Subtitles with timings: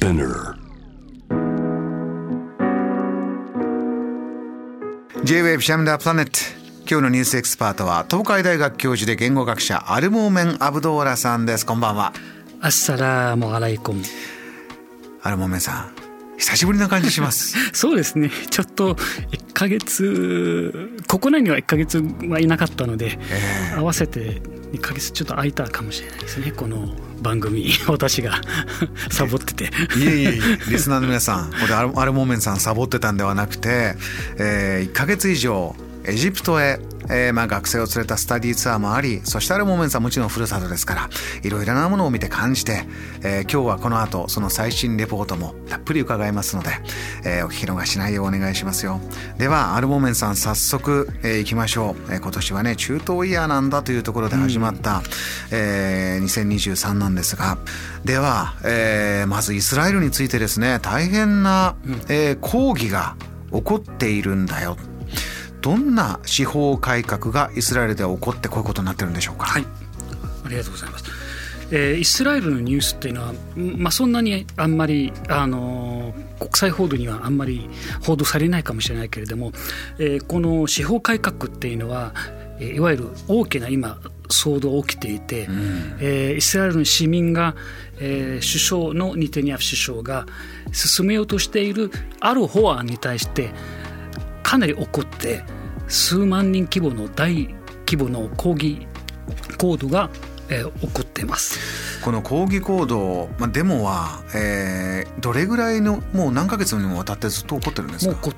[0.00, 0.54] Spinner.
[5.24, 6.38] J-Wave シャムダープラネット
[6.90, 11.66] 今日のニュースエキスパートは東海大学教授で言語学者アルモーメン・アブドーラさんです。
[11.66, 12.14] こんばんは。
[12.62, 14.02] アッサラームアライコン
[15.22, 15.94] アルモーメンさん
[16.38, 17.58] 久しぶりな感じします。
[17.76, 18.30] そうですね。
[18.48, 24.40] ちょっと1ヶ月国内には1ヶ月はいなかったので、えー、合わせて
[24.72, 26.88] 1ヶ月ちょっと空いたかもしれないですねこの
[27.20, 28.40] 番組私が。
[29.10, 29.64] サボってて。
[29.98, 33.94] いえいえいえリスナーの皆さんこれアルアルモーメンさんサボってたんではなくて、
[34.38, 36.78] えー、1ヶ月以上エジプトへ
[37.10, 41.10] えー、まあ学生を連れたスタディーツアーもありそしてあるモーメンさんもちろんふるさとですから
[41.42, 42.84] いろいろなものを見て感じて、
[43.22, 46.70] えー、今日はこの後その最新レポートもたっぷり伺いますので、
[47.24, 49.00] えー、お聞き逃しないようお願いしますよ。
[49.38, 55.04] ではアルモーメンさん早速、えー、いきましょう、えー、今年はね中東イヤーなんだというところで始まった、うん、
[55.50, 57.58] えー、2023なんですが
[58.04, 61.76] では、えー、まずイスラエルについてですね大変な、
[62.08, 63.16] えー、抗議が
[63.52, 64.76] 起こっているんだよ
[65.60, 69.46] どんな司法改革がイスラエルで起こってこういうことになってるんでしょうか？
[69.46, 69.66] はい、
[70.44, 71.04] ありがとうございます。
[71.72, 77.70] えー、イスラエルのニュースっていうのは、まあ、そんなにあんまり、あの国際報道にはあんまり
[78.02, 79.52] 報道されないかもしれないけれども、
[79.98, 82.12] えー、この司法改革っていうのは、
[82.58, 87.54] えー、いわゆる大きな今騒動起きていて、うん、えー、イスラエルの市民が、
[88.00, 88.46] えー、
[88.80, 90.26] 首相のニテニヤフ首相が
[90.72, 93.50] 進めようとしているある法案に対して
[94.42, 95.42] かなり怒って
[95.88, 97.48] 数万人規模の大
[97.86, 98.86] 規模の抗議
[99.58, 100.10] 行動が、
[100.48, 102.00] えー、起こっています。
[102.04, 108.30] この抗議行動、まあ、デモは、えー、どれぐらいのもう何ヶ月にもわたってずっと起こってるんですか？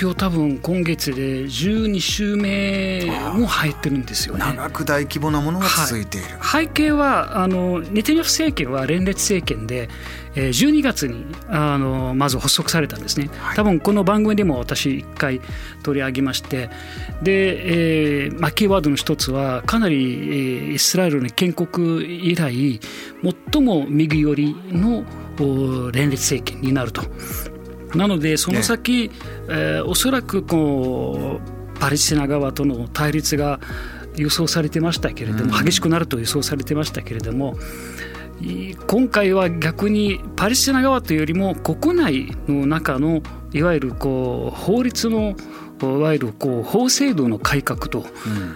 [0.00, 4.40] 今日多分今月で12週目も入ってるんですよね。
[4.40, 9.88] 長く大規模なものが続いている、はい、背景はあのネテニヤフ政権は連立政権で
[10.34, 15.40] 12月にあのまず発足されたんですね、はい、多分この番組でも私一回
[15.82, 16.70] 取り上げまして
[17.22, 22.80] で、えーまあ、キーワードの一つはかなり、えー、イスラエルの建国以来
[23.52, 25.04] 最も右寄りの
[25.92, 27.02] 連立政権になると
[27.94, 29.14] なのでその先、ね。
[29.48, 33.60] えー、おそらくこうパレスチナ側との対立が
[34.16, 37.56] 予想されてましたけれども、激しくなると予想されてましたけれども
[38.86, 43.22] 今回は逆にパレスチナ側というよりも国内の中の
[43.52, 45.34] いわゆるこう法律の
[45.86, 48.04] いわゆるこう法制度の改革と、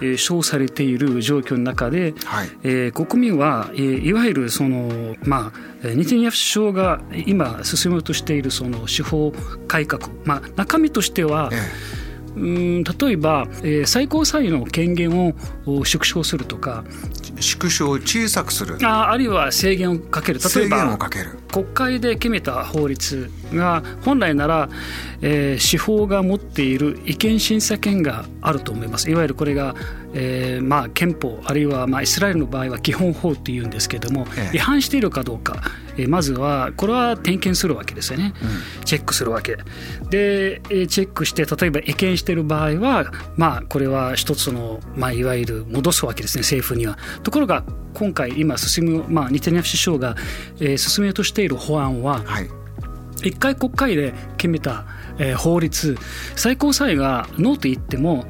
[0.01, 9.33] うん、称されている状況の中で、はい、えー、国民は、えー、いわゆるその、まあ、ニテニヤフ首相が今進めようとしているその司法
[9.69, 12.03] 改革、まあ、中身としては、ええ。
[12.35, 12.41] う
[12.81, 15.35] ん例えば、えー、最高裁の権限を
[15.85, 16.85] 縮小するとか
[17.41, 18.79] 縮小小さくする。
[18.83, 20.41] ああるいは制限をかける。
[20.55, 20.97] 例えば
[21.53, 24.71] 国会で決めた法律が本来なら、
[25.21, 29.11] えー、司法が持っている違憲審査権があると思います。
[29.11, 29.75] いわゆるこれが、
[30.15, 35.63] えーまあ、憲法あるいは、まあ、イスラエルの場合は基本法っていうんですけれども、ええ、違反しているかどうか。
[35.99, 38.33] えまずはこれは点検するわけですよね、
[38.79, 39.59] うん、チェックするわけ。
[40.09, 46.97] でチェックして例えば違憲している場合はまあこれは一つの、まあ、いわゆる戻すわけですね政府には。
[47.23, 47.65] ところが
[47.95, 50.17] 今回今進む、まあ、ニテニヤフ首相が、
[50.61, 52.49] えー、進めようとしている法案は、はい。
[53.25, 54.85] 一回国会で決めた、
[55.19, 55.97] えー、法律。
[56.35, 58.27] 最高裁がノーと言っても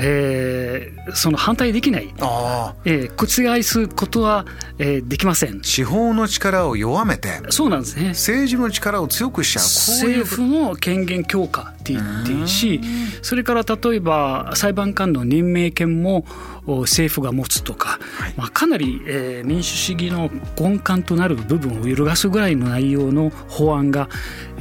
[0.00, 4.46] えー、その反対できない、あえー、覆すことは、
[4.78, 5.60] えー、できません。
[5.62, 8.08] 司法の力を弱めてそうなんですね。
[8.10, 9.64] 政治の力を強くしちゃう。
[9.64, 12.80] 政府の権限強化って言っていいし
[13.22, 16.24] それから例えば裁判官の任命権も
[16.66, 24.08] 政府が持つとか、はい、まあ、かなり、えー、民主主義の根幹となる部分を揺るがすぐらいの内容の法案が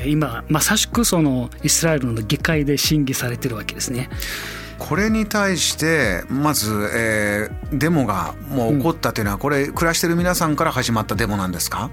[0.05, 4.09] 今まさしくそのイスラエルの議会で審議されてるわけですね。
[4.77, 11.89] これに対してまず、えー、デモがもう起こったというのは、これ暮らしている皆さんから始まったデモなんですか？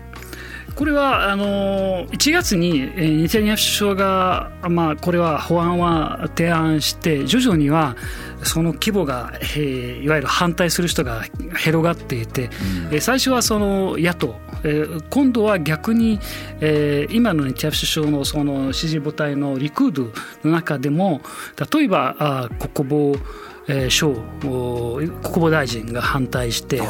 [0.75, 2.81] これはあの1月に
[3.23, 7.97] ニテニヤフ首相が、まあ、これは法案は提案して徐々には
[8.43, 11.23] その規模が、えー、いわゆる反対する人が
[11.57, 12.51] 広がっていて、
[12.91, 16.19] うん、最初はその野党、えー、今度は逆に、
[16.61, 20.13] えー、今のニテニヤフ首相のその支持母体のリクード
[20.43, 21.21] の中でも
[21.73, 23.17] 例えばあ国防
[23.89, 26.81] 省国防大臣が反対して。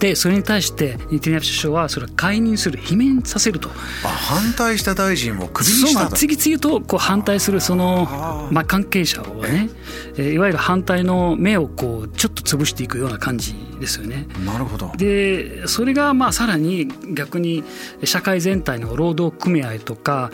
[0.00, 3.68] でそれに対してネタニヤフ首相はそれを解任する罷免させると。
[4.04, 8.08] あ反対した大臣をクビにしたと次々とこう反対するその
[8.50, 9.68] まあ、関係者をね、
[10.16, 14.26] えいわゆる反対の目をこうちょっと潰していくような感じですよね。
[14.44, 14.92] なるほど。
[14.96, 17.64] でそれがまあさらに逆に
[18.04, 20.30] 社会全体の労働組合とか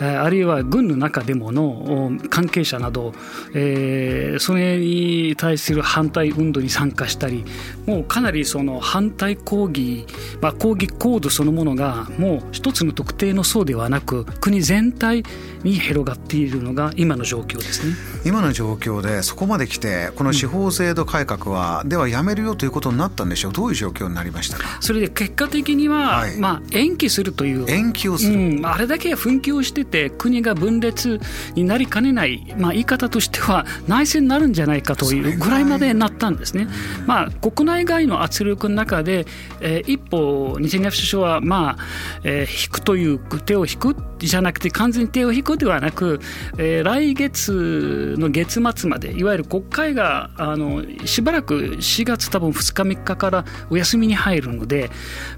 [0.00, 3.12] あるいは軍の中でもの関係者など、
[3.54, 7.44] えー、それに対する反対運動に参加したり
[7.86, 10.06] もうかなりその反対抗議、
[10.40, 15.22] まあ、抗議行動そのものがもう一つの特定の層ではなく国全体
[15.62, 17.94] に広がっているのが今の状況ですね。
[18.24, 23.52] 今の状況でそこまで来てこの司法制度改革は、うん、ではやめるよということになったんでしょう？
[23.52, 24.78] どういう状況になりましたか？
[24.80, 31.20] それで結果的には、はい、まあ、延期するという延期をする、うん、あれだけ紛糾してて国が分裂
[31.54, 36.68] になりかねない、まあ、言い方としては内戦になるんじゃないかというぐらいまでなったんですね。
[37.06, 39.26] まあ、国内外の圧力の中で、
[39.60, 41.78] えー、一歩ニセニヤフ首相は、まあ
[42.24, 46.20] えー、引くという手を引くじゃなくて完全に手を引くではなく、
[46.58, 54.90] えー、来月の月末までいわゆる国会があのしばらく4月多分2日3日からお休みに入るので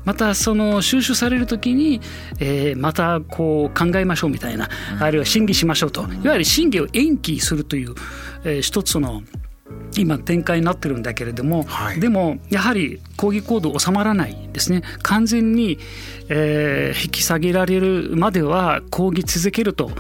[0.05, 2.01] またその収集される時に、
[2.41, 4.69] えー、またこう考えましょうみたいな
[5.01, 7.95] あるいは審議しましょうといわゆる審議を延期するという、
[8.45, 9.23] えー、一つの
[9.97, 14.83] 今展開になってるんだけれども、はい、でもやはり抗議行動収まらないんですね。
[15.03, 15.79] 完全に、
[16.29, 19.91] えー、引き下げられるまでは抗議続けると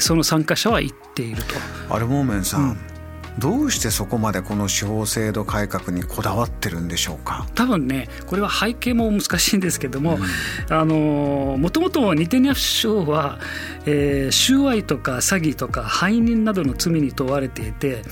[0.00, 1.94] その参加者は言っていると。
[1.94, 2.95] アルモーメンさん、うん
[3.38, 7.46] どうしてそこまでこの司法制度改革にこだわってるんでしょうか？
[7.54, 13.38] 多分ねこれは背景も難しいんですけども、うん、あのもともとニテニヤフ首相は、
[13.84, 18.02] えー、収賄とか詐欺とか背任などの罪に問われていて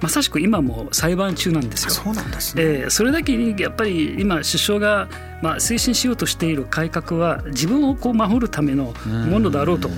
[0.00, 1.90] まさしく今も裁判中なんですよ。
[1.90, 5.08] そうなんですね、えー、それだけにやっぱり今首相が
[5.42, 8.94] まあ推進しようとしている改革は自分をこう守るための
[9.28, 9.90] ものだろうと。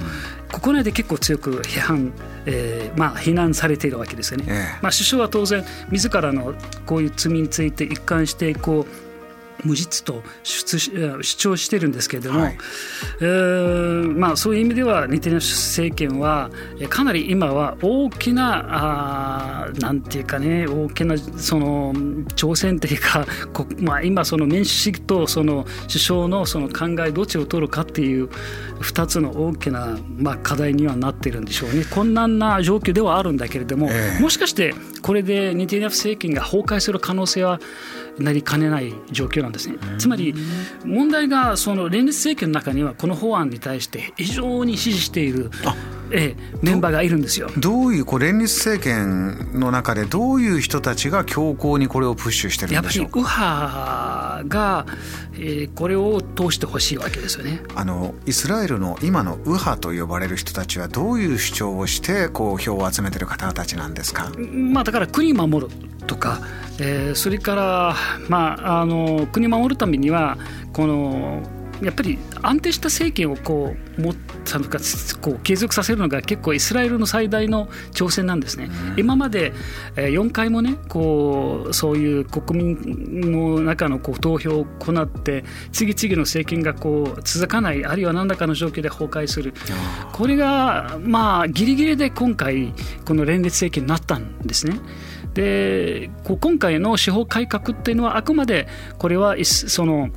[0.61, 2.13] 国内で結構強く批判、
[2.47, 4.45] えーまあ、非難されているわけですよね。
[4.47, 6.55] ええ、まあ、首相は当然自らの
[6.87, 9.05] こういう罪について一貫してこう
[9.65, 12.59] 無実と主張してるんですけれども、はい、
[13.21, 16.51] えー、まあ、そういう意味ではネタニヤフ政権は
[16.89, 23.27] かなり今は大きなあなんていうかね大きなその挑戦というか、
[23.79, 28.29] まあ、今その民主主義とその首相のその考えどっちを取るかっていう
[28.81, 37.61] 2つの大きな、まあ、課題にはなってるんでしょうね困難な状況ではあるんだけれども、えー、もしかしてこれでネタニヤフ政権が崩壊する可能性は
[38.19, 39.77] なりかねない状況なんですね。
[39.99, 40.35] つまり
[40.85, 45.51] 問題がその連立政権の中にはこの法案に対して非常に支持している。
[46.15, 47.51] ええ、メンバーがいるんですよ。
[47.59, 53.19] どういうこう連立政権の中でどういう人たちが強硬にこれをプッシュしてるんでしょうか？
[53.19, 54.87] やっぱり右派が、
[55.35, 57.61] えー、これを通してほしいわけですよね。
[57.75, 65.73] あのイスラエルの今の右派と呼ばれる人たちはどういう主張をしてこう票を集めてる方たちなんですか、まあ、だから国守る
[66.07, 66.41] とか
[66.77, 67.95] えー、それから、
[68.29, 70.37] まあ、あの国を守るためには
[70.73, 71.41] この
[71.85, 74.15] やっぱり安定した政権をこう持っ
[74.45, 74.79] たのか
[75.21, 78.71] こう継続させるのが結構イスラエルの最大の挑戦なんですね。
[78.93, 79.53] うん、今まで
[79.97, 89.55] 4回もねこうそういう国民の中のこう投票を行って次々の政権がこう続かないあるいは何らかの状況で崩壊する
[90.13, 92.73] これがまあギリギリで今回
[93.05, 94.81] この連立政権になったんですね。
[95.35, 100.09] で今回の司法改革っていうのはあくまでこれはその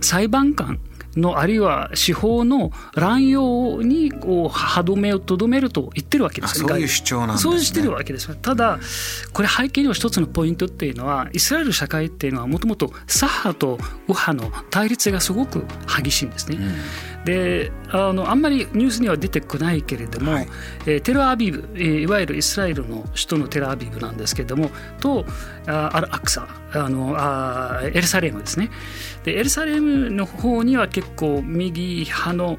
[0.00, 0.78] 裁判官
[1.16, 8.78] のあるいは司法の乱用にこう歯止めをとどめると言ってるわけですそういう主張なんです、ね、そうしてるわけですただ
[9.32, 13.78] これ背景には一つのポイントっていうのはイスラエル社会っていうのはもともと左派と
[14.08, 16.56] 右派の対立がすごく激しいんですね。
[16.56, 20.48] うんであのあんまりニュースには出てこないけれども、はい、
[20.86, 25.24] えー、テルアビブ、えー、いわゆるイスラエルの首都のテルアビブなんですけれどもと
[25.66, 28.70] あアルアクサあのあエルサレムですね。
[29.24, 32.58] でエルサレムの方には結構右派の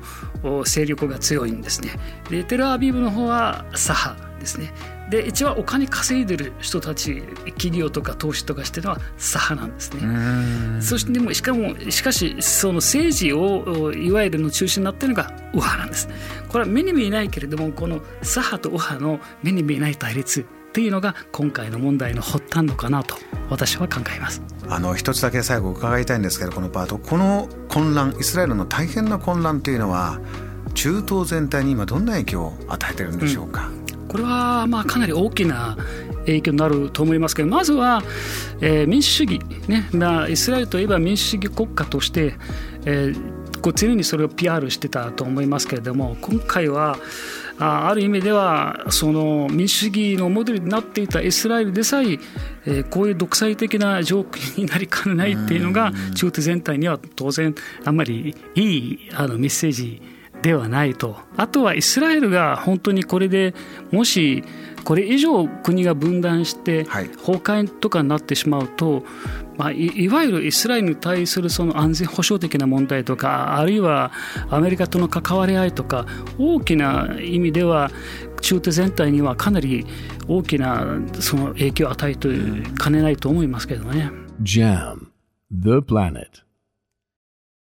[0.65, 1.91] 勢力が強いんですね。
[2.29, 4.73] でテルアビブの方は左派ですね
[5.09, 10.81] で一番お金稼いでる人たち企業とか投資とかしてるのは左派なんですね。
[10.81, 16.07] そしてでもしかもしかしその政治をいわゆるの中心になっているのが右派なんです。
[16.47, 23.15] これは目に見えないけれどもこの左派と右派の目に見えない対立っていうのが今回の問題の発端のかなと
[23.49, 30.19] 私は考えますあの一つだけ最後伺いたいんですけどこのパートこの混乱イスラエルの大変な混乱というのは
[30.73, 33.82] 中東全体に今どんな影響を与えてるんでしょうか、うん
[34.13, 35.75] これはまあかなり大きな
[36.25, 38.03] 影響になると思いますけどまずは、
[38.61, 42.35] えー、民主主義、ねまあ、イスラエルといえば民主主義国家として、
[42.85, 46.97] えー、こう常にそれを PR してたと思いますけれども今回は
[47.57, 52.19] あある意味ではその民主主義のモデルになっていたイスラエルでさえ
[52.65, 60.12] えー、こういう独裁的な状況になりかねないっていうのが中東全体には当然あんまりいいあのメッセージ
[60.43, 61.17] ではないと。
[61.37, 63.55] あとはイスラエルが本当にこれで
[63.91, 64.43] もし
[64.83, 69.03] これ以上国が分断して崩壊とかになってしまうと、
[69.55, 74.11] まあ、いわゆるイスラエルに対するその安全保障的な問題とかあるいは
[74.49, 76.05] アメリカとの関わり合いとか
[76.37, 77.89] 大きな意味では
[78.41, 79.85] 中東全体にはかなり
[80.27, 80.85] 大きな
[81.21, 82.27] その影響を与えて
[82.77, 84.11] かねないと思いますけどね。
[84.41, 85.07] JAM
[85.49, 86.43] The Planet